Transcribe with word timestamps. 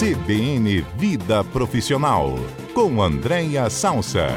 CBN 0.00 0.80
Vida 0.96 1.44
Profissional, 1.44 2.34
com 2.72 3.02
Andréia 3.02 3.68
Salsa. 3.68 4.28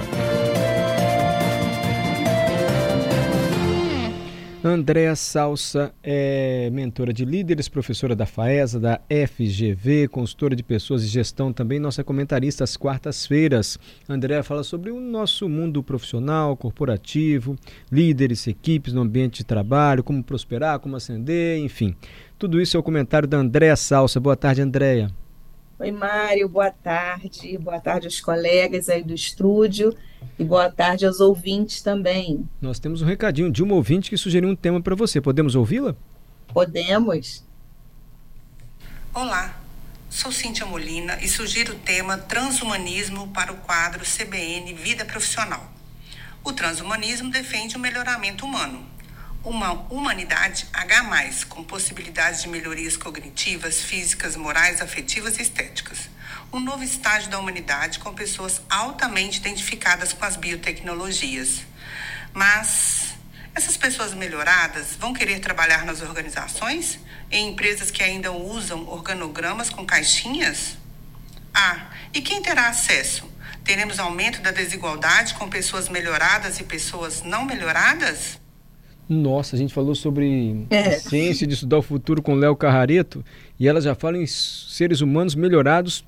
Andréa 4.61 5.15
Salsa 5.15 5.93
é 6.03 6.69
mentora 6.69 7.13
de 7.13 7.23
líderes, 7.23 7.69
professora 7.69 8.13
da 8.13 8.25
FAESA, 8.25 8.77
da 8.77 8.99
FGV, 9.09 10.09
consultora 10.09 10.53
de 10.53 10.63
pessoas 10.63 11.01
e 11.01 11.07
gestão 11.07 11.53
também, 11.53 11.79
nossa 11.79 12.03
comentarista 12.03 12.65
às 12.65 12.75
quartas-feiras. 12.75 13.79
Andréa 14.09 14.43
fala 14.43 14.63
sobre 14.63 14.91
o 14.91 14.99
nosso 14.99 15.47
mundo 15.47 15.81
profissional, 15.81 16.57
corporativo, 16.57 17.55
líderes, 17.89 18.47
equipes 18.47 18.91
no 18.91 18.99
ambiente 18.99 19.37
de 19.37 19.45
trabalho, 19.45 20.03
como 20.03 20.21
prosperar, 20.21 20.79
como 20.79 20.97
ascender, 20.97 21.57
enfim. 21.59 21.95
Tudo 22.37 22.59
isso 22.59 22.75
é 22.75 22.79
o 22.81 22.83
comentário 22.83 23.29
da 23.29 23.37
Andréa 23.37 23.77
Salsa. 23.77 24.19
Boa 24.19 24.35
tarde, 24.35 24.61
Andréa. 24.61 25.22
Oi, 25.83 25.91
Mário, 25.91 26.47
boa 26.47 26.71
tarde. 26.71 27.57
Boa 27.57 27.77
tarde 27.77 28.07
aos 28.07 28.21
colegas 28.21 28.87
aí 28.87 29.03
do 29.03 29.13
estúdio 29.13 29.93
e 30.39 30.43
boa 30.45 30.71
tarde 30.71 31.05
aos 31.05 31.19
ouvintes 31.19 31.81
também. 31.81 32.47
Nós 32.61 32.79
temos 32.79 33.01
um 33.01 33.05
recadinho 33.05 33.51
de 33.51 33.61
uma 33.61 33.75
ouvinte 33.75 34.09
que 34.09 34.15
sugeriu 34.15 34.47
um 34.47 34.55
tema 34.55 34.81
para 34.81 34.95
você. 34.95 35.19
Podemos 35.19 35.55
ouvi-la? 35.55 35.93
Podemos. 36.53 37.45
Olá, 39.13 39.61
sou 40.09 40.31
Cíntia 40.31 40.65
Molina 40.65 41.19
e 41.21 41.27
sugiro 41.27 41.73
o 41.73 41.79
tema 41.79 42.17
Transhumanismo 42.17 43.27
para 43.33 43.51
o 43.51 43.57
quadro 43.57 44.05
CBN 44.05 44.73
Vida 44.75 45.03
Profissional. 45.03 45.69
O 46.45 46.53
transhumanismo 46.53 47.29
defende 47.29 47.75
o 47.75 47.79
melhoramento 47.79 48.45
humano 48.45 48.92
uma 49.43 49.73
humanidade 49.89 50.65
H+, 50.71 51.45
com 51.49 51.63
possibilidades 51.63 52.43
de 52.43 52.47
melhorias 52.47 52.95
cognitivas, 52.95 53.81
físicas, 53.81 54.37
morais, 54.37 54.81
afetivas 54.81 55.37
e 55.37 55.41
estéticas. 55.41 56.09
Um 56.51 56.61
novo 56.61 56.83
estágio 56.83 57.29
da 57.29 57.37
humanidade 57.37 57.99
com 57.99 58.13
pessoas 58.13 58.61
altamente 58.69 59.39
identificadas 59.39 60.13
com 60.13 60.23
as 60.23 60.37
biotecnologias. 60.37 61.61
Mas 62.33 63.15
essas 63.53 63.75
pessoas 63.75 64.13
melhoradas 64.13 64.95
vão 64.97 65.13
querer 65.13 65.39
trabalhar 65.39 65.85
nas 65.85 66.01
organizações? 66.01 66.99
Em 67.29 67.49
empresas 67.49 67.91
que 67.91 68.01
ainda 68.01 68.31
usam 68.31 68.87
organogramas 68.87 69.69
com 69.69 69.85
caixinhas? 69.85 70.77
Ah, 71.53 71.89
e 72.13 72.21
quem 72.21 72.41
terá 72.41 72.69
acesso? 72.69 73.29
Teremos 73.65 73.99
aumento 73.99 74.41
da 74.41 74.51
desigualdade 74.51 75.33
com 75.33 75.49
pessoas 75.49 75.89
melhoradas 75.89 76.59
e 76.59 76.63
pessoas 76.63 77.23
não 77.23 77.43
melhoradas? 77.45 78.42
Nossa, 79.07 79.55
a 79.55 79.59
gente 79.59 79.73
falou 79.73 79.95
sobre 79.95 80.65
é. 80.69 80.91
ciência 80.91 81.45
de 81.45 81.53
estudar 81.53 81.77
o 81.77 81.81
futuro 81.81 82.21
com 82.21 82.35
Léo 82.35 82.55
Carrareto 82.55 83.23
e 83.59 83.67
ela 83.67 83.81
já 83.81 83.93
fala 83.93 84.17
em 84.17 84.25
seres 84.25 85.01
humanos 85.01 85.35
melhorados 85.35 86.05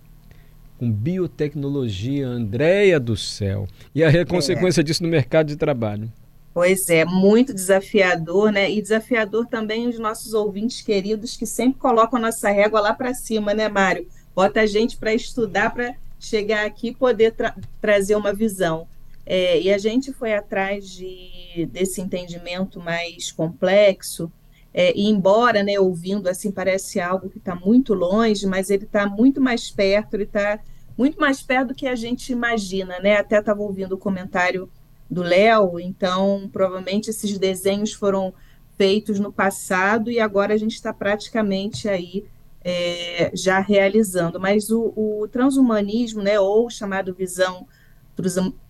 com 0.78 0.92
biotecnologia, 0.92 2.28
Andréia 2.28 3.00
do 3.00 3.16
céu. 3.16 3.68
E 3.94 4.04
a 4.04 4.10
é. 4.10 4.26
consequência 4.26 4.84
disso 4.84 5.04
no 5.04 5.10
mercado 5.10 5.48
de 5.48 5.56
trabalho. 5.56 6.12
Pois 6.54 6.90
é, 6.90 7.04
muito 7.04 7.54
desafiador, 7.54 8.50
né? 8.50 8.72
E 8.72 8.82
desafiador 8.82 9.46
também 9.46 9.90
os 9.90 10.00
nossos 10.00 10.34
ouvintes 10.34 10.82
queridos 10.82 11.36
que 11.36 11.46
sempre 11.46 11.80
colocam 11.80 12.18
a 12.18 12.22
nossa 12.22 12.50
régua 12.50 12.80
lá 12.80 12.94
para 12.94 13.14
cima, 13.14 13.54
né, 13.54 13.68
Mário? 13.68 14.08
Bota 14.34 14.62
a 14.62 14.66
gente 14.66 14.96
para 14.96 15.14
estudar, 15.14 15.74
para 15.74 15.96
chegar 16.18 16.66
aqui 16.66 16.90
e 16.90 16.96
poder 16.96 17.34
tra 17.34 17.54
trazer 17.82 18.16
uma 18.16 18.34
visão. 18.34 18.88
É, 19.26 19.60
e 19.60 19.74
a 19.74 19.78
gente 19.78 20.14
foi 20.14 20.34
atrás 20.34 20.90
de, 20.90 21.68
desse 21.72 22.00
entendimento 22.00 22.80
mais 22.80 23.32
complexo, 23.32 24.32
é, 24.78 24.94
e 24.96 25.08
embora, 25.08 25.64
né, 25.64 25.80
ouvindo 25.80 26.28
assim, 26.28 26.52
parece 26.52 27.00
algo 27.00 27.30
que 27.30 27.38
está 27.38 27.56
muito 27.56 27.94
longe, 27.94 28.46
mas 28.46 28.70
ele 28.70 28.84
está 28.84 29.08
muito 29.08 29.40
mais 29.40 29.72
perto, 29.72 30.16
ele 30.16 30.24
está 30.24 30.60
muito 30.98 31.20
mais 31.20 31.42
perto 31.42 31.70
do 31.70 31.76
que 31.76 31.88
a 31.88 31.96
gente 31.96 32.32
imagina, 32.32 33.00
né? 33.00 33.16
Até 33.16 33.40
estava 33.40 33.62
ouvindo 33.62 33.94
o 33.94 33.98
comentário 33.98 34.70
do 35.10 35.22
Léo, 35.22 35.80
então 35.80 36.50
provavelmente 36.52 37.10
esses 37.10 37.38
desenhos 37.38 37.94
foram 37.94 38.34
feitos 38.78 39.20
no 39.20 39.32
passado 39.32 40.12
e 40.12 40.20
agora 40.20 40.54
a 40.54 40.58
gente 40.58 40.74
está 40.74 40.94
praticamente 40.94 41.88
aí 41.88 42.26
é, 42.62 43.32
já 43.34 43.60
realizando. 43.60 44.40
Mas 44.40 44.70
o, 44.70 44.94
o 44.96 45.28
transhumanismo, 45.32 46.22
né, 46.22 46.40
ou 46.40 46.70
chamado 46.70 47.14
visão 47.14 47.66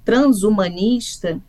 transhumanista, 0.04 1.42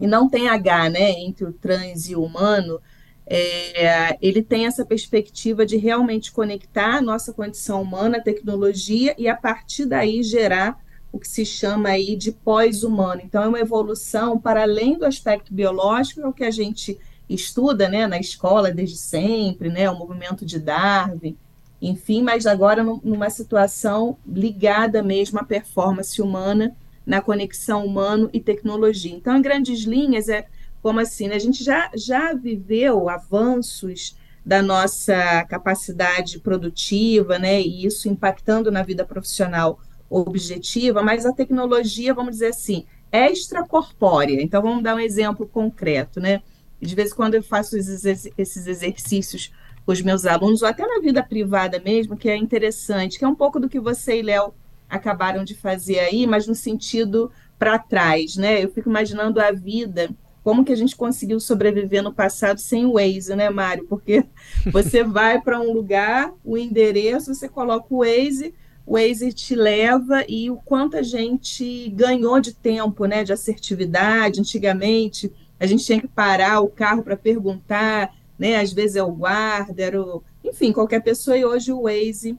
e 0.00 0.06
não 0.06 0.28
tem 0.28 0.48
H, 0.48 0.90
né, 0.90 1.10
entre 1.12 1.44
o 1.44 1.52
trans 1.52 2.08
e 2.08 2.16
o 2.16 2.22
humano, 2.22 2.80
é, 3.26 4.18
ele 4.20 4.42
tem 4.42 4.66
essa 4.66 4.84
perspectiva 4.84 5.64
de 5.64 5.76
realmente 5.76 6.30
conectar 6.30 6.96
a 6.96 7.02
nossa 7.02 7.32
condição 7.32 7.80
humana 7.80 8.18
à 8.18 8.20
tecnologia 8.20 9.14
e 9.16 9.28
a 9.28 9.36
partir 9.36 9.86
daí 9.86 10.22
gerar 10.22 10.78
o 11.10 11.18
que 11.18 11.28
se 11.28 11.46
chama 11.46 11.90
aí 11.90 12.16
de 12.16 12.32
pós-humano. 12.32 13.22
Então 13.24 13.42
é 13.42 13.48
uma 13.48 13.60
evolução 13.60 14.38
para 14.38 14.62
além 14.62 14.98
do 14.98 15.06
aspecto 15.06 15.54
biológico, 15.54 16.20
é 16.20 16.26
o 16.26 16.32
que 16.32 16.44
a 16.44 16.50
gente 16.50 16.98
estuda, 17.28 17.88
né, 17.88 18.06
na 18.06 18.18
escola 18.18 18.70
desde 18.70 18.96
sempre, 18.96 19.70
né, 19.70 19.88
o 19.88 19.98
movimento 19.98 20.44
de 20.44 20.58
Darwin, 20.58 21.36
enfim, 21.80 22.22
mas 22.22 22.46
agora 22.46 22.82
numa 22.82 23.30
situação 23.30 24.18
ligada 24.26 25.02
mesmo 25.02 25.38
à 25.38 25.44
performance 25.44 26.20
humana 26.20 26.76
na 27.06 27.20
conexão 27.20 27.84
humano 27.84 28.30
e 28.32 28.40
tecnologia. 28.40 29.14
Então, 29.14 29.36
em 29.36 29.42
grandes 29.42 29.80
linhas, 29.80 30.28
é 30.28 30.46
como 30.82 31.00
assim, 31.00 31.28
né? 31.28 31.36
a 31.36 31.38
gente 31.38 31.64
já, 31.64 31.90
já 31.94 32.34
viveu 32.34 33.08
avanços 33.08 34.16
da 34.44 34.62
nossa 34.62 35.44
capacidade 35.44 36.38
produtiva, 36.38 37.38
né? 37.38 37.60
E 37.62 37.86
isso 37.86 38.08
impactando 38.08 38.70
na 38.70 38.82
vida 38.82 39.04
profissional 39.04 39.80
objetiva, 40.10 41.02
mas 41.02 41.24
a 41.24 41.32
tecnologia, 41.32 42.12
vamos 42.12 42.32
dizer 42.32 42.48
assim, 42.48 42.84
é 43.10 43.30
extracorpórea. 43.32 44.42
Então, 44.42 44.60
vamos 44.60 44.82
dar 44.82 44.94
um 44.94 45.00
exemplo 45.00 45.46
concreto, 45.46 46.20
né? 46.20 46.42
De 46.80 46.94
vez 46.94 47.12
em 47.12 47.14
quando 47.14 47.34
eu 47.34 47.42
faço 47.42 47.76
esses 47.78 48.66
exercícios 48.66 49.50
com 49.86 49.92
os 49.92 50.02
meus 50.02 50.26
alunos, 50.26 50.60
ou 50.60 50.68
até 50.68 50.86
na 50.86 51.00
vida 51.00 51.22
privada 51.22 51.80
mesmo, 51.82 52.16
que 52.16 52.28
é 52.28 52.36
interessante, 52.36 53.18
que 53.18 53.24
é 53.24 53.28
um 53.28 53.34
pouco 53.34 53.58
do 53.58 53.68
que 53.68 53.80
você 53.80 54.18
e 54.18 54.22
Léo 54.22 54.52
acabaram 54.88 55.44
de 55.44 55.54
fazer 55.54 55.98
aí, 55.98 56.26
mas 56.26 56.46
no 56.46 56.54
sentido 56.54 57.30
para 57.58 57.78
trás, 57.78 58.36
né? 58.36 58.62
Eu 58.62 58.70
fico 58.70 58.88
imaginando 58.88 59.40
a 59.40 59.50
vida, 59.50 60.10
como 60.44 60.64
que 60.64 60.72
a 60.72 60.76
gente 60.76 60.94
conseguiu 60.94 61.40
sobreviver 61.40 62.02
no 62.02 62.12
passado 62.12 62.60
sem 62.60 62.84
o 62.84 62.92
Waze, 62.92 63.34
né, 63.34 63.48
Mário? 63.48 63.86
Porque 63.88 64.24
você 64.70 65.02
vai 65.02 65.40
para 65.40 65.58
um 65.58 65.72
lugar, 65.72 66.32
o 66.44 66.58
endereço, 66.58 67.34
você 67.34 67.48
coloca 67.48 67.86
o 67.88 68.04
Waze, 68.04 68.54
o 68.86 68.92
Waze 68.92 69.32
te 69.32 69.54
leva 69.54 70.22
e 70.28 70.50
o 70.50 70.56
quanto 70.56 70.98
a 70.98 71.02
gente 71.02 71.88
ganhou 71.88 72.38
de 72.40 72.52
tempo, 72.52 73.06
né, 73.06 73.24
de 73.24 73.32
assertividade. 73.32 74.40
Antigamente, 74.40 75.32
a 75.58 75.64
gente 75.64 75.86
tinha 75.86 76.00
que 76.00 76.08
parar 76.08 76.60
o 76.60 76.68
carro 76.68 77.02
para 77.02 77.16
perguntar, 77.16 78.14
né? 78.38 78.56
Às 78.56 78.70
vezes 78.70 78.96
é 78.96 79.02
o 79.02 79.12
guarda, 79.12 79.82
era 79.82 79.98
o... 79.98 80.22
enfim, 80.44 80.72
qualquer 80.72 81.00
pessoa, 81.02 81.38
e 81.38 81.44
hoje 81.44 81.72
o 81.72 81.84
Waze 81.84 82.38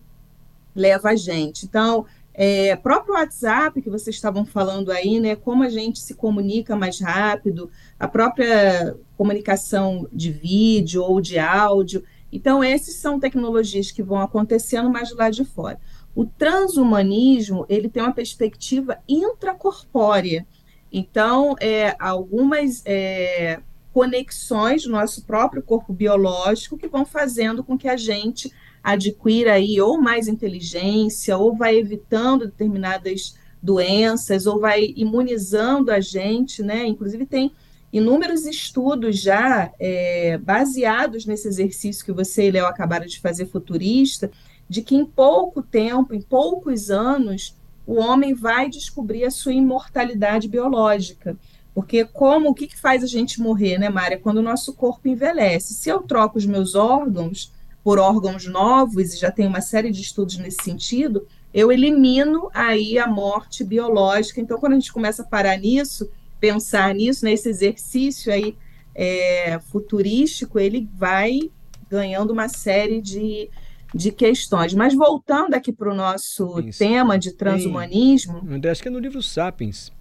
leva 0.76 1.10
a 1.10 1.16
gente. 1.16 1.66
Então, 1.66 2.06
é, 2.38 2.76
próprio 2.76 3.14
WhatsApp, 3.14 3.82
que 3.82 3.90
vocês 3.90 4.14
estavam 4.14 4.46
falando 4.46 4.92
aí, 4.92 5.22
né? 5.22 5.38
Como 5.38 5.64
a 5.64 5.70
gente 5.70 6.00
se 6.00 6.14
comunica 6.14 6.76
mais 6.76 7.00
rápido, 7.00 7.72
a 7.98 8.10
própria 8.10 8.94
comunicação 9.18 10.06
de 10.12 10.32
vídeo 10.32 11.02
ou 11.02 11.22
de 11.22 11.40
áudio. 11.40 12.04
Então, 12.30 12.62
essas 12.62 12.96
são 12.96 13.22
tecnologias 13.22 13.90
que 13.90 14.04
vão 14.04 14.20
acontecendo 14.20 14.90
mais 14.90 15.14
lado 15.14 15.34
de 15.34 15.46
fora. 15.46 15.80
O 16.14 16.26
transhumanismo, 16.26 17.66
ele 17.70 17.88
tem 17.88 18.04
uma 18.04 18.14
perspectiva 18.14 18.98
intracorpórea. 19.08 20.46
Então, 20.92 21.56
é, 21.62 21.96
algumas 21.98 22.82
é, 22.86 23.62
conexões 23.94 24.84
do 24.84 24.90
nosso 24.90 25.24
próprio 25.24 25.64
corpo 25.64 25.94
biológico 25.94 26.78
que 26.78 26.90
vão 26.90 27.06
fazendo 27.06 27.64
com 27.64 27.78
que 27.78 27.88
a 27.88 27.96
gente 27.96 28.52
adquira 28.86 29.54
aí 29.54 29.82
ou 29.82 30.00
mais 30.00 30.28
inteligência, 30.28 31.36
ou 31.36 31.56
vai 31.56 31.76
evitando 31.76 32.46
determinadas 32.46 33.36
doenças, 33.62 34.46
ou 34.46 34.60
vai 34.60 34.94
imunizando 34.96 35.92
a 35.92 36.00
gente, 36.00 36.62
né? 36.62 36.86
Inclusive 36.86 37.26
tem 37.26 37.52
inúmeros 37.92 38.46
estudos 38.46 39.20
já 39.20 39.72
é, 39.80 40.38
baseados 40.38 41.26
nesse 41.26 41.48
exercício 41.48 42.06
que 42.06 42.12
você 42.12 42.48
e 42.48 42.52
Léo 42.52 42.68
acabaram 42.68 43.08
de 43.08 43.20
fazer 43.20 43.48
futurista, 43.48 44.30
de 44.70 44.84
que 44.84 44.96
em 44.96 45.04
pouco 45.04 45.64
tempo, 45.64 46.14
em 46.14 46.22
poucos 46.22 46.92
anos, 46.92 47.56
o 47.88 47.96
homem 47.96 48.36
vai 48.36 48.70
descobrir 48.70 49.26
a 49.26 49.32
sua 49.32 49.54
imortalidade 49.54 50.48
biológica. 50.48 51.36
Porque 51.74 52.06
como 52.06 52.50
o 52.50 52.54
que, 52.54 52.68
que 52.68 52.80
faz 52.80 53.04
a 53.04 53.08
gente 53.08 53.42
morrer, 53.42 53.80
né, 53.80 53.90
Mária? 53.90 54.20
Quando 54.20 54.38
o 54.38 54.44
nosso 54.44 54.74
corpo 54.74 55.08
envelhece. 55.08 55.74
Se 55.74 55.90
eu 55.90 56.04
troco 56.04 56.38
os 56.38 56.46
meus 56.46 56.76
órgãos, 56.76 57.52
por 57.86 58.00
órgãos 58.00 58.48
novos, 58.48 59.14
e 59.14 59.18
já 59.20 59.30
tem 59.30 59.46
uma 59.46 59.62
série 59.62 59.92
de 59.92 60.02
estudos 60.02 60.40
nesse 60.40 60.58
sentido, 60.64 61.28
eu 61.54 61.72
elimino 61.72 62.50
aí 62.52 62.98
a 62.98 63.06
morte 63.06 63.64
biológica. 63.64 64.42
Então, 64.42 64.58
quando 64.58 64.72
a 64.74 64.76
gente 64.78 64.92
começa 64.92 65.22
a 65.22 65.26
parar 65.26 65.56
nisso, 65.56 66.10
pensar 66.40 66.96
nisso, 66.96 67.24
nesse 67.24 67.48
exercício 67.48 68.34
aí 68.34 68.58
é, 68.96 69.60
futurístico, 69.72 70.60
ele 70.60 70.90
vai 70.96 71.52
ganhando 71.88 72.34
uma 72.34 72.50
série 72.50 73.00
de, 73.00 73.52
de 73.94 74.12
questões. 74.12 74.74
Mas 74.74 74.96
voltando 74.96 75.54
aqui 75.54 75.72
para 75.72 75.92
o 75.92 75.96
nosso 75.96 76.60
Isso. 76.62 76.80
tema 76.80 77.20
de 77.20 77.34
transhumanismo. 77.34 78.40
André, 78.50 78.72
acho 78.72 78.82
que 78.82 78.88
é 78.88 78.92
no 78.92 78.98
livro 78.98 79.22
Sapiens. 79.22 79.92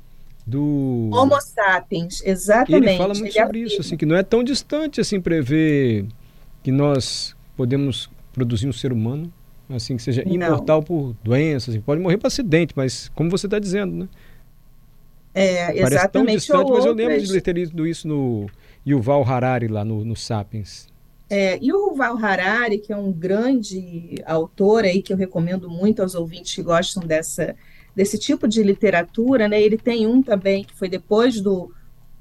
Do 0.46 1.10
Homo 1.12 1.38
sapiens, 1.38 2.22
exatamente. 2.24 2.88
ele 2.88 2.98
fala 2.98 3.14
muito 3.14 3.26
ele 3.26 3.32
sobre 3.32 3.60
isso, 3.60 3.80
assim, 3.80 3.96
que 3.96 4.04
não 4.04 4.14
é 4.14 4.22
tão 4.22 4.44
distante 4.44 5.00
assim 5.00 5.18
prever 5.18 6.06
que 6.62 6.70
nós 6.70 7.34
podemos 7.56 8.10
produzir 8.32 8.68
um 8.68 8.72
ser 8.72 8.92
humano 8.92 9.32
assim 9.68 9.96
que 9.96 10.02
seja 10.02 10.22
não. 10.24 10.32
imortal 10.32 10.82
por 10.82 11.14
doenças, 11.22 11.70
assim, 11.74 11.80
pode 11.80 12.00
morrer 12.00 12.18
por 12.18 12.26
acidente, 12.26 12.74
mas 12.76 13.08
como 13.14 13.30
você 13.30 13.46
está 13.46 13.58
dizendo, 13.58 13.94
né? 13.94 14.08
É, 15.32 15.66
Parece 15.66 15.94
exatamente. 15.94 16.12
tão 16.12 16.26
distante, 16.26 16.72
mas 16.72 16.84
eu 16.84 16.92
lembro 16.92 17.20
de 17.20 17.40
ter 17.40 17.54
lido 17.54 17.86
isso 17.86 18.06
no 18.06 18.46
Yuval 18.86 19.24
Harari 19.24 19.66
lá 19.66 19.84
no, 19.84 20.04
no 20.04 20.14
Sapiens. 20.14 20.86
É, 21.28 21.58
e 21.60 21.72
o 21.72 21.90
Yuval 21.90 22.16
Harari, 22.18 22.78
que 22.78 22.92
é 22.92 22.96
um 22.96 23.10
grande 23.10 24.14
autor 24.26 24.84
aí 24.84 25.02
que 25.02 25.12
eu 25.12 25.16
recomendo 25.16 25.68
muito 25.68 26.02
aos 26.02 26.14
ouvintes 26.14 26.54
que 26.54 26.62
gostam 26.62 27.02
dessa, 27.02 27.56
desse 27.96 28.16
tipo 28.16 28.46
de 28.46 28.62
literatura, 28.62 29.48
né? 29.48 29.60
Ele 29.60 29.76
tem 29.76 30.06
um 30.06 30.22
também 30.22 30.62
que 30.62 30.74
foi 30.74 30.88
depois 30.88 31.40
do, 31.40 31.72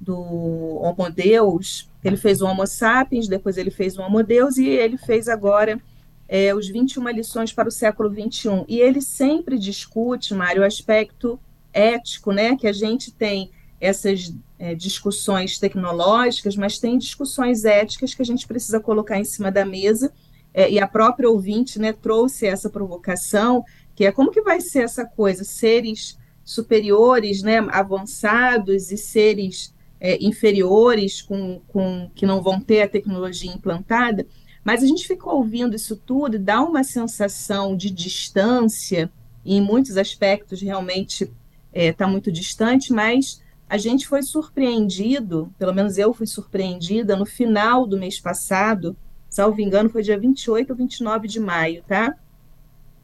do 0.03 0.19
Homo 0.19 1.09
Deus, 1.09 1.89
ele 2.03 2.17
fez 2.17 2.41
o 2.41 2.45
Homo 2.45 2.67
Sapiens, 2.67 3.27
depois 3.27 3.57
ele 3.57 3.71
fez 3.71 3.97
o 3.97 4.01
Homo 4.01 4.21
Deus 4.21 4.57
e 4.57 4.67
ele 4.67 4.97
fez 4.97 5.27
agora 5.27 5.81
é, 6.27 6.53
os 6.53 6.67
21 6.67 7.09
lições 7.09 7.53
para 7.53 7.67
o 7.67 7.71
século 7.71 8.09
21. 8.09 8.65
E 8.67 8.79
ele 8.79 9.01
sempre 9.01 9.57
discute, 9.57 10.33
Mário, 10.33 10.61
o 10.61 10.65
aspecto 10.65 11.39
ético, 11.71 12.31
né? 12.31 12.55
Que 12.55 12.67
a 12.67 12.73
gente 12.73 13.11
tem 13.11 13.51
essas 13.79 14.33
é, 14.59 14.73
discussões 14.75 15.59
tecnológicas, 15.59 16.55
mas 16.55 16.79
tem 16.79 16.97
discussões 16.97 17.65
éticas 17.65 18.13
que 18.13 18.21
a 18.21 18.25
gente 18.25 18.47
precisa 18.47 18.79
colocar 18.79 19.19
em 19.19 19.25
cima 19.25 19.51
da 19.51 19.65
mesa. 19.65 20.11
É, 20.53 20.69
e 20.71 20.79
a 20.79 20.87
própria 20.87 21.29
ouvinte 21.29 21.79
né, 21.79 21.91
trouxe 21.91 22.45
essa 22.45 22.69
provocação, 22.69 23.63
que 23.95 24.05
é 24.05 24.11
como 24.11 24.31
que 24.31 24.41
vai 24.41 24.61
ser 24.61 24.83
essa 24.83 25.05
coisa, 25.05 25.43
seres 25.43 26.17
superiores, 26.45 27.41
né, 27.41 27.57
avançados 27.71 28.91
e 28.91 28.97
seres 28.97 29.72
é, 30.03 30.17
inferiores 30.21 31.21
com, 31.21 31.61
com 31.69 32.11
que 32.13 32.25
não 32.25 32.43
vão 32.43 32.59
ter 32.59 32.81
a 32.81 32.89
tecnologia 32.89 33.49
implantada. 33.49 34.27
Mas 34.61 34.83
a 34.83 34.85
gente 34.85 35.07
fica 35.07 35.29
ouvindo 35.29 35.77
isso 35.77 35.95
tudo 35.95 36.35
e 36.35 36.39
dá 36.39 36.61
uma 36.61 36.83
sensação 36.83 37.75
de 37.75 37.89
distância, 37.89 39.09
e 39.45 39.55
em 39.55 39.61
muitos 39.61 39.95
aspectos 39.95 40.61
realmente 40.61 41.31
está 41.73 42.05
é, 42.05 42.07
muito 42.07 42.29
distante, 42.31 42.91
mas 42.91 43.41
a 43.69 43.77
gente 43.77 44.05
foi 44.05 44.21
surpreendido, 44.21 45.53
pelo 45.57 45.73
menos 45.73 45.97
eu 45.97 46.13
fui 46.13 46.27
surpreendida, 46.27 47.15
no 47.15 47.25
final 47.25 47.87
do 47.87 47.97
mês 47.97 48.19
passado, 48.19 48.95
salvo 49.29 49.61
engano, 49.61 49.89
foi 49.89 50.03
dia 50.03 50.19
28 50.19 50.69
ou 50.69 50.75
29 50.75 51.27
de 51.29 51.39
maio, 51.39 51.81
tá? 51.87 52.13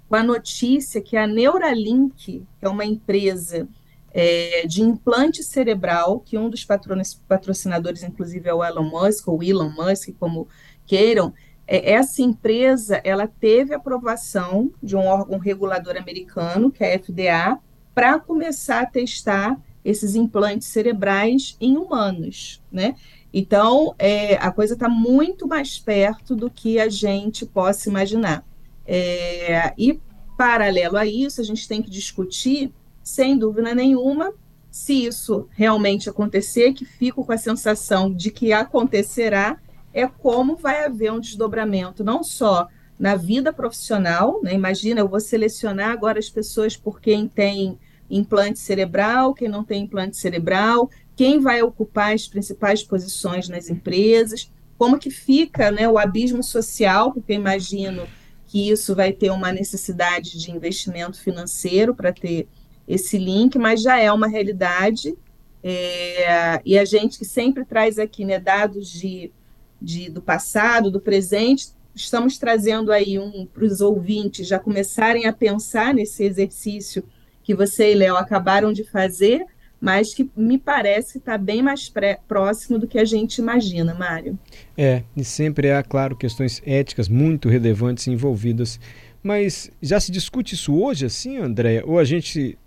Com 0.08 0.16
a 0.16 0.24
notícia 0.24 1.02
que 1.02 1.16
a 1.16 1.26
Neuralink, 1.26 2.14
que 2.60 2.66
é 2.66 2.70
uma 2.70 2.86
empresa 2.86 3.68
é, 4.12 4.66
de 4.68 4.82
implante 4.82 5.44
cerebral, 5.44 6.20
que 6.20 6.38
um 6.38 6.50
dos 6.50 6.66
patrocinadores, 7.28 8.04
inclusive, 8.04 8.50
é 8.50 8.54
o 8.54 8.64
Elon 8.64 8.90
Musk, 8.90 9.28
ou 9.28 9.44
Elon 9.44 9.70
Musk, 9.70 10.10
como 10.20 10.48
queiram, 10.86 11.34
é, 11.68 11.94
essa 11.94 12.22
empresa 12.22 13.00
ela 13.04 13.28
teve 13.28 13.74
aprovação 13.74 14.72
de 14.82 14.96
um 14.96 15.06
órgão 15.06 15.38
regulador 15.38 15.96
americano, 15.98 16.72
que 16.72 16.84
é 16.84 16.96
a 16.96 17.00
FDA, 17.00 17.60
para 17.94 18.20
começar 18.20 18.82
a 18.82 18.86
testar 18.86 19.60
esses 19.86 20.16
implantes 20.16 20.68
cerebrais 20.68 21.56
em 21.62 21.78
humanos, 21.78 22.62
né? 22.72 22.96
Então, 23.32 23.94
é, 24.00 24.36
a 24.36 24.52
coisa 24.52 24.74
está 24.74 24.90
muito 24.90 25.48
mais 25.48 25.78
perto 25.78 26.36
do 26.36 26.50
que 26.50 26.80
a 26.80 26.90
gente 26.90 27.46
possa 27.46 27.90
imaginar. 27.90 28.44
É, 28.86 29.72
e, 29.78 30.00
paralelo 30.38 30.98
a 30.98 31.06
isso, 31.06 31.40
a 31.40 31.44
gente 31.44 31.68
tem 31.68 31.82
que 31.82 31.90
discutir, 31.90 32.74
sem 33.10 33.38
dúvida 33.38 33.74
nenhuma, 33.74 34.32
se 34.70 35.06
isso 35.06 35.48
realmente 35.52 36.10
acontecer, 36.10 36.74
que 36.74 36.86
fico 36.86 37.26
com 37.26 37.32
a 37.32 37.38
sensação 37.38 38.14
de 38.14 38.30
que 38.30 38.54
acontecerá, 38.54 39.58
é 39.92 40.08
como 40.08 40.56
vai 40.56 40.86
haver 40.86 41.12
um 41.12 41.20
desdobramento, 41.20 42.04
não 42.04 42.24
só 42.24 42.68
na 43.00 43.16
vida 43.16 43.52
profissional, 43.52 44.40
né? 44.44 44.54
imagina, 44.54 45.00
eu 45.00 45.08
vou 45.08 45.20
selecionar 45.20 45.90
agora 45.90 46.20
as 46.20 46.30
pessoas 46.30 46.78
por 46.78 47.02
quem 47.02 47.28
tem 47.28 47.80
implante 48.10 48.60
cerebral, 48.60 49.34
quem 49.34 49.50
não 49.50 49.64
tem 49.64 49.84
implante 49.84 50.16
cerebral, 50.16 50.90
quem 51.16 51.40
vai 51.40 51.64
ocupar 51.64 52.14
as 52.14 52.28
principais 52.28 52.84
posições 52.84 53.50
nas 53.50 53.70
empresas, 53.70 54.52
como 54.78 55.00
que 55.00 55.10
fica 55.10 55.72
né, 55.72 55.90
o 55.90 55.98
abismo 55.98 56.44
social, 56.44 57.12
porque 57.12 57.32
eu 57.34 57.38
imagino 57.38 58.08
que 58.46 58.70
isso 58.70 58.96
vai 58.96 59.12
ter 59.12 59.32
uma 59.32 59.52
necessidade 59.52 60.40
de 60.40 60.52
investimento 60.52 61.20
financeiro 61.20 61.96
para 61.96 62.14
ter 62.14 62.48
esse 62.90 63.20
link, 63.20 63.58
mas 63.60 63.84
já 63.84 64.00
é 64.00 64.12
uma 64.12 64.28
realidade. 64.28 65.16
É, 65.64 66.60
e 66.66 66.78
a 66.78 66.84
gente 66.84 67.20
que 67.20 67.26
sempre 67.26 67.64
traz 67.64 68.00
aqui 68.00 68.26
né, 68.26 68.40
dados 68.40 68.92
de, 68.92 69.32
de, 69.80 70.10
do 70.10 70.22
passado, 70.22 70.90
do 70.90 71.00
presente, 71.00 71.68
estamos 71.94 72.40
trazendo 72.40 72.92
aí 72.92 73.20
um 73.20 73.46
para 73.46 73.64
os 73.64 73.80
ouvintes 73.80 74.48
já 74.48 74.58
começarem 74.58 75.28
a 75.28 75.34
pensar 75.34 75.94
nesse 75.94 76.24
exercício 76.24 77.04
que 77.44 77.54
você 77.54 77.92
e 77.92 77.96
Léo 77.96 78.16
acabaram 78.16 78.74
de 78.74 78.84
fazer, 78.84 79.46
mas 79.80 80.14
que 80.14 80.30
me 80.36 80.58
parece 80.58 81.20
estar 81.20 81.34
tá 81.34 81.38
bem 81.38 81.62
mais 81.62 81.90
pré, 81.90 82.20
próximo 82.28 82.80
do 82.80 82.88
que 82.88 82.98
a 82.98 83.06
gente 83.06 83.38
imagina, 83.38 83.94
Mário. 83.94 84.38
É, 84.78 85.04
e 85.16 85.24
sempre 85.24 85.72
há, 85.72 85.84
claro, 85.84 86.16
questões 86.16 86.62
éticas 86.66 87.08
muito 87.08 87.50
relevantes 87.50 88.08
envolvidas. 88.08 88.80
Mas 89.22 89.70
já 89.82 90.00
se 90.00 90.12
discute 90.12 90.56
isso 90.56 90.76
hoje, 90.76 91.06
assim, 91.06 91.38
Andréia? 91.38 91.84
Ou 91.86 92.00
a 92.00 92.04
gente, 92.04 92.58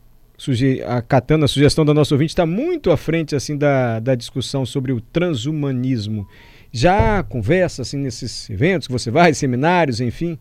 acatando 0.86 1.44
a 1.44 1.48
sugestão 1.48 1.84
da 1.84 1.94
nossa 1.94 2.14
ouvinte, 2.14 2.30
está 2.30 2.46
muito 2.46 2.90
à 2.90 2.96
frente 2.96 3.36
assim 3.36 3.56
da, 3.56 4.00
da 4.00 4.14
discussão 4.14 4.66
sobre 4.66 4.92
o 4.92 5.00
transhumanismo? 5.00 6.26
Já 6.70 7.22
conversa 7.22 7.82
assim 7.82 7.98
nesses 7.98 8.48
eventos 8.48 8.86
que 8.86 8.92
você 8.92 9.10
vai, 9.10 9.34
seminários, 9.34 10.00
enfim? 10.00 10.38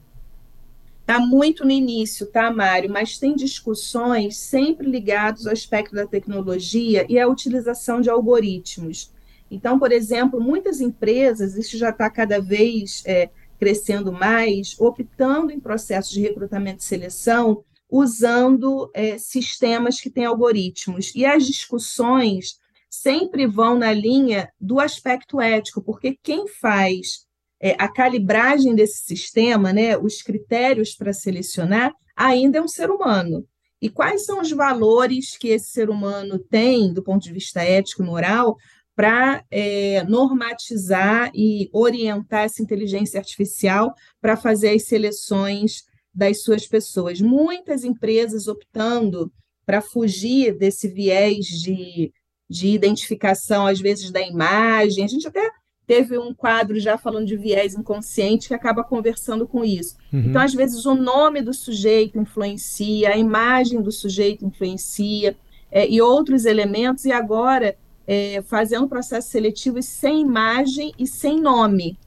Está 1.02 1.20
muito 1.20 1.66
no 1.66 1.72
início, 1.72 2.26
tá, 2.26 2.50
Mário? 2.50 2.90
Mas 2.90 3.18
tem 3.18 3.36
discussões 3.36 4.38
sempre 4.38 4.90
ligadas 4.90 5.46
ao 5.46 5.52
aspecto 5.52 5.94
da 5.94 6.08
tecnologia 6.08 7.06
e 7.10 7.20
à 7.20 7.28
utilização 7.28 8.00
de 8.00 8.10
algoritmos. 8.10 9.12
Então, 9.50 9.78
por 9.78 9.92
exemplo, 9.92 10.40
muitas 10.40 10.80
empresas, 10.80 11.58
isso 11.58 11.78
já 11.78 11.90
está 11.90 12.10
cada 12.10 12.40
vez 12.40 13.04
é, 13.06 13.30
crescendo 13.60 14.12
mais, 14.12 14.76
optando 14.80 15.52
em 15.52 15.60
processos 15.60 16.14
de 16.14 16.22
recrutamento 16.22 16.80
e 16.80 16.86
seleção 16.86 17.64
usando 17.92 18.90
é, 18.94 19.18
sistemas 19.18 20.00
que 20.00 20.10
têm 20.10 20.24
algoritmos. 20.24 21.14
E 21.14 21.26
as 21.26 21.46
discussões 21.46 22.58
sempre 22.90 23.46
vão 23.46 23.78
na 23.78 23.92
linha 23.92 24.50
do 24.60 24.80
aspecto 24.80 25.42
ético, 25.42 25.82
porque 25.82 26.18
quem 26.24 26.48
faz 26.48 27.26
é, 27.60 27.76
a 27.78 27.90
calibragem 27.90 28.74
desse 28.74 29.04
sistema, 29.04 29.74
né, 29.74 29.98
os 29.98 30.22
critérios 30.22 30.96
para 30.96 31.12
selecionar, 31.12 31.94
ainda 32.16 32.60
é 32.60 32.62
um 32.62 32.68
ser 32.68 32.90
humano. 32.90 33.46
E 33.82 33.90
quais 33.90 34.26
são 34.26 34.40
os 34.40 34.52
valores 34.52 35.36
que 35.38 35.50
esse 35.50 35.72
ser 35.72 35.90
humano 35.90 36.40
tem, 36.40 36.94
do 36.94 37.04
ponto 37.04 37.24
de 37.24 37.34
vista 37.34 37.62
ético 37.62 38.04
e 38.04 38.06
moral, 38.06 38.58
para 38.96 39.44
é, 39.50 40.04
normatizar 40.04 41.32
e 41.34 41.70
orientar 41.74 42.44
essa 42.44 42.62
inteligência 42.62 43.20
artificial 43.20 43.94
para 44.22 44.38
fazer 44.38 44.70
as 44.70 44.84
seleções 44.84 45.84
das 46.14 46.44
suas 46.44 46.68
pessoas? 46.68 47.22
Muitas 47.22 47.84
empresas 47.84 48.48
optando 48.48 49.32
para 49.66 49.82
fugir 49.82 50.58
desse 50.58 50.88
viés 50.88 51.46
de, 51.46 52.12
de 52.50 52.68
identificação, 52.68 53.68
às 53.68 53.80
vezes, 53.80 54.12
da 54.12 54.22
imagem. 54.22 55.04
A 55.04 55.08
gente 55.08 55.28
até 55.28 55.50
teve 55.88 56.18
um 56.18 56.34
quadro 56.34 56.80
já 56.80 56.98
falando 56.98 57.28
de 57.28 57.36
viés 57.36 57.76
inconsciente 57.76 58.48
que 58.48 58.54
acaba 58.54 58.84
conversando 58.84 59.48
com 59.48 59.64
isso. 59.64 59.96
Uhum. 60.12 60.26
Então, 60.28 60.42
às 60.42 60.54
vezes, 60.54 60.86
o 60.86 60.96
nome 60.96 61.42
do 61.42 61.54
sujeito 61.54 62.20
influencia, 62.20 63.10
a 63.10 63.18
imagem 63.18 63.82
do 63.82 63.92
sujeito 63.92 64.46
influencia, 64.46 65.36
é, 65.72 65.88
e 65.90 66.02
outros 66.02 66.46
elementos, 66.46 67.06
e 67.06 67.12
agora 67.12 67.78
é, 68.06 68.42
fazendo 68.42 68.90
processo 68.90 69.30
seletivo 69.30 69.82
sem 69.82 70.22
imagem 70.22 70.92
e 71.00 71.08
sem 71.08 71.40
nome, 71.40 71.98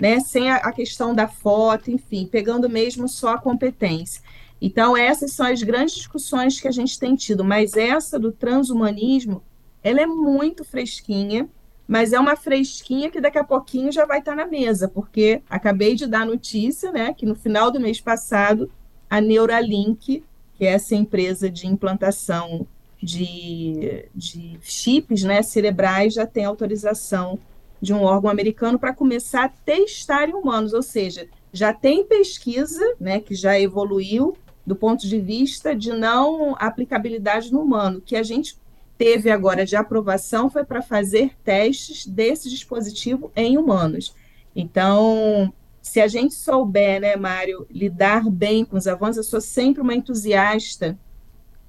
né? 0.00 0.20
sem 0.20 0.50
a, 0.50 0.72
questão 0.72 1.14
da 1.14 1.28
foto, 1.28 1.90
enfim, 1.90 2.26
pegando 2.26 2.68
mesmo 2.68 3.08
só 3.08 3.34
a 3.34 3.38
competência. 3.38 4.22
Então, 4.60 4.96
essas 4.96 5.32
são 5.32 5.46
as 5.46 5.62
grandes 5.62 5.94
discussões 5.94 6.60
que 6.60 6.68
a 6.68 6.72
gente 6.72 6.98
tem 6.98 7.14
tido, 7.14 7.44
mas 7.44 7.76
essa 7.76 8.18
do 8.18 8.32
transhumanismo, 8.32 9.42
ela 9.82 10.00
é 10.00 10.06
muito 10.06 10.64
fresquinha, 10.64 11.48
mas 11.86 12.12
é 12.12 12.18
uma 12.18 12.34
fresquinha 12.34 13.10
que 13.10 13.20
daqui 13.20 13.38
a 13.38 13.44
pouquinho 13.44 13.92
já 13.92 14.06
vai 14.06 14.20
estar 14.20 14.34
na 14.34 14.46
mesa, 14.46 14.88
porque 14.88 15.42
acabei 15.50 15.94
de 15.94 16.06
dar 16.06 16.24
notícia, 16.24 16.90
né, 16.90 17.12
que 17.12 17.26
no 17.26 17.34
final 17.34 17.70
do 17.70 17.78
mês 17.78 18.00
passado 18.00 18.70
a 19.10 19.20
Neuralink, 19.20 20.24
que 20.54 20.64
é 20.64 20.72
essa 20.72 20.94
empresa 20.94 21.50
de 21.50 21.66
implantação 21.66 22.66
de, 23.02 24.06
de 24.14 24.58
chips 24.62 25.22
né, 25.24 25.42
cerebrais, 25.42 26.14
já 26.14 26.26
tem 26.26 26.44
autorização 26.44 27.38
de 27.84 27.92
um 27.92 28.02
órgão 28.02 28.30
americano 28.30 28.78
para 28.78 28.94
começar 28.94 29.44
a 29.44 29.48
testar 29.48 30.28
em 30.28 30.32
humanos, 30.32 30.72
ou 30.72 30.82
seja, 30.82 31.28
já 31.52 31.72
tem 31.72 32.04
pesquisa, 32.04 32.82
né, 32.98 33.20
que 33.20 33.34
já 33.34 33.60
evoluiu 33.60 34.36
do 34.66 34.74
ponto 34.74 35.06
de 35.06 35.20
vista 35.20 35.76
de 35.76 35.92
não 35.92 36.56
aplicabilidade 36.58 37.52
no 37.52 37.60
humano, 37.60 38.00
que 38.00 38.16
a 38.16 38.22
gente 38.22 38.56
teve 38.96 39.30
agora 39.30 39.66
de 39.66 39.76
aprovação 39.76 40.48
foi 40.48 40.64
para 40.64 40.80
fazer 40.80 41.32
testes 41.44 42.06
desse 42.06 42.48
dispositivo 42.48 43.30
em 43.36 43.58
humanos. 43.58 44.14
Então, 44.56 45.52
se 45.82 46.00
a 46.00 46.08
gente 46.08 46.34
souber, 46.34 47.02
né, 47.02 47.16
Mário, 47.16 47.66
lidar 47.70 48.24
bem 48.30 48.64
com 48.64 48.78
os 48.78 48.86
avanços, 48.86 49.18
eu 49.18 49.24
sou 49.24 49.40
sempre 49.40 49.82
uma 49.82 49.94
entusiasta 49.94 50.98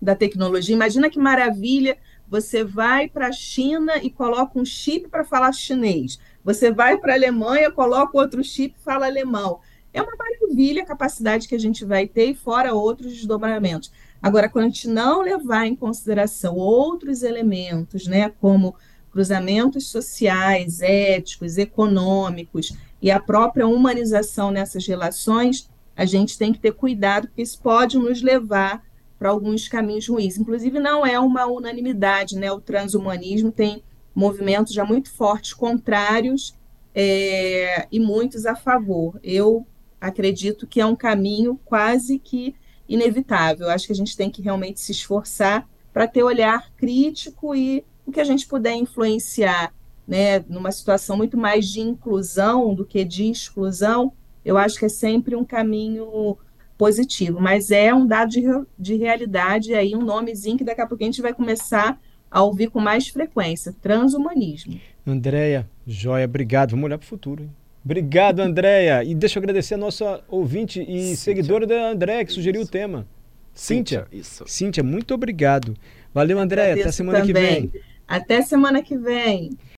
da 0.02 0.16
tecnologia. 0.16 0.76
Imagina 0.76 1.10
que 1.10 1.20
maravilha 1.20 1.98
você 2.36 2.66
vai 2.66 3.08
para 3.08 3.28
a 3.28 3.32
China 3.32 3.94
e 4.04 4.10
coloca 4.10 4.60
um 4.60 4.66
chip 4.66 5.08
para 5.08 5.24
falar 5.24 5.54
chinês. 5.54 6.20
Você 6.44 6.70
vai 6.70 6.98
para 6.98 7.14
a 7.14 7.16
Alemanha, 7.16 7.72
coloca 7.72 8.18
outro 8.18 8.44
chip 8.44 8.76
e 8.78 8.84
fala 8.84 9.06
alemão. 9.06 9.62
É 9.94 10.02
uma 10.02 10.12
maravilha 10.18 10.84
a 10.84 10.86
capacidade 10.86 11.48
que 11.48 11.56
a 11.56 11.60
gente 11.60 11.86
vai 11.86 12.06
ter, 12.06 12.36
fora 12.36 12.74
outros 12.74 13.14
desdobramentos. 13.14 13.90
Agora, 14.22 14.50
quando 14.50 14.66
a 14.66 14.68
gente 14.68 14.90
não 14.90 15.22
levar 15.22 15.66
em 15.66 15.78
consideração 15.78 16.58
outros 16.58 17.24
elementos, 17.24 18.06
né, 18.06 18.30
como 18.42 18.76
cruzamentos 19.14 19.88
sociais, 19.88 20.82
éticos, 20.82 21.58
econômicos 21.58 22.74
e 23.02 23.10
a 23.10 23.20
própria 23.20 23.66
humanização 23.66 24.52
nessas 24.52 24.86
relações, 24.86 25.70
a 25.96 26.04
gente 26.04 26.38
tem 26.38 26.52
que 26.52 26.60
ter 26.60 26.74
cuidado, 26.74 27.28
porque 27.28 27.44
isso 27.44 27.62
pode 27.62 27.98
nos 27.98 28.22
levar 28.22 28.84
para 29.18 29.30
alguns 29.30 29.68
caminhos 29.68 30.08
ruins. 30.08 30.38
Inclusive, 30.38 30.80
não 30.80 31.06
é 31.06 31.20
uma 31.20 31.46
unanimidade, 31.46 32.36
né? 32.36 32.52
O 32.52 32.60
transhumanismo 32.60 33.52
tem 33.52 33.84
movimentos 34.14 34.74
já 34.74 34.86
muito 34.86 35.12
fortes 35.12 35.54
contrários 35.54 36.56
é, 36.94 37.88
e 37.92 38.00
muitos 38.00 38.46
a 38.46 38.56
favor. 38.56 39.20
Eu 39.24 39.66
acredito 40.00 40.68
que 40.68 40.80
é 40.80 40.86
um 40.86 40.96
caminho 40.96 41.60
quase 41.66 42.20
que 42.20 42.56
inevitável. 42.88 43.70
Acho 43.70 43.88
que 43.88 43.94
a 43.94 43.96
gente 43.96 44.16
tem 44.16 44.30
que 44.30 44.42
realmente 44.42 44.80
se 44.80 44.92
esforçar 44.92 45.68
para 45.92 46.08
ter 46.08 46.24
olhar 46.24 46.72
crítico 46.76 47.56
e 47.56 47.84
o 48.06 48.12
que 48.12 48.20
a 48.20 48.24
gente 48.24 48.46
puder 48.48 48.74
influenciar, 48.76 49.74
né, 50.08 50.40
numa 50.48 50.72
situação 50.72 51.18
muito 51.18 51.38
mais 51.38 51.68
de 51.68 51.80
inclusão 51.80 52.76
do 52.76 52.86
que 52.86 53.04
de 53.04 53.30
exclusão, 53.30 54.14
eu 54.44 54.58
acho 54.58 54.78
que 54.78 54.86
é 54.86 54.90
sempre 54.90 55.36
um 55.36 55.44
caminho 55.44 56.38
positivo, 56.78 57.40
mas 57.40 57.72
é 57.72 57.94
um 57.94 58.06
dado 58.06 58.30
de, 58.32 58.44
de 58.78 58.96
realidade 58.96 59.74
aí, 59.74 59.96
um 59.96 60.04
nomezinho 60.04 60.58
que 60.58 60.64
daqui 60.64 60.82
a 60.82 60.88
pouco 60.88 61.04
a 61.04 61.06
gente 61.08 61.22
vai 61.22 61.34
começar 61.34 62.00
a 62.30 62.44
ouvir 62.44 62.70
com 62.70 62.80
mais 62.80 63.08
frequência, 63.08 63.74
transhumanismo. 63.82 64.80
Andréia, 65.08 65.70
joia, 65.88 66.26
obrigado. 66.26 66.72
Vamos 66.72 66.86
olhar 66.86 66.98
para 66.98 67.06
o 67.06 67.08
futuro. 67.08 67.44
Hein? 67.44 67.50
Obrigado, 67.84 68.40
Andréia. 68.40 69.04
E 69.04 69.14
deixa 69.14 69.38
eu 69.38 69.42
agradecer 69.42 69.76
a 69.76 69.78
nossa 69.78 70.22
ouvinte 70.28 70.82
e 70.82 71.02
Cíntia. 71.02 71.16
seguidora 71.18 71.68
da 71.68 71.92
Andréia, 71.92 72.26
que 72.26 72.34
sugeriu 72.34 72.62
isso. 72.62 72.70
o 72.70 72.72
tema. 72.72 73.08
Cíntia, 73.54 74.02
Cíntia, 74.02 74.20
isso. 74.20 74.44
Cíntia, 74.48 74.84
muito 74.84 75.14
obrigado. 75.14 75.76
Valeu, 76.14 76.40
Andréia. 76.40 76.74
Até 76.74 76.92
semana 76.92 77.20
também. 77.20 77.34
que 77.34 77.78
vem. 77.78 77.84
Até 78.08 78.42
semana 78.42 78.82
que 78.82 78.98
vem. 78.98 79.52